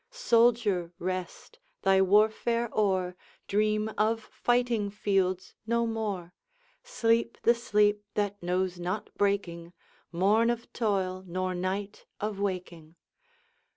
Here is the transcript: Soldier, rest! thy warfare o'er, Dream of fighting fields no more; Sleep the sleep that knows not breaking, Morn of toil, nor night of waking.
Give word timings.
Soldier, 0.09 0.91
rest! 0.97 1.59
thy 1.83 2.01
warfare 2.01 2.71
o'er, 2.73 3.15
Dream 3.47 3.91
of 3.99 4.21
fighting 4.33 4.89
fields 4.89 5.53
no 5.67 5.85
more; 5.85 6.33
Sleep 6.83 7.37
the 7.43 7.53
sleep 7.53 8.03
that 8.15 8.41
knows 8.41 8.79
not 8.79 9.11
breaking, 9.15 9.73
Morn 10.11 10.49
of 10.49 10.73
toil, 10.73 11.23
nor 11.27 11.53
night 11.53 12.07
of 12.19 12.39
waking. 12.39 12.95